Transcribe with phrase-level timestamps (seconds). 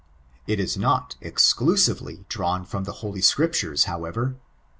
[0.47, 4.35] It ia not, excloaiTely, drawn fiom the Ho|y 8<niptarea, however.